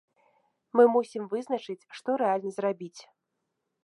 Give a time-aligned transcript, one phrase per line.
[0.77, 3.01] Мы мусім вызначыць, што рэальна зрабіць.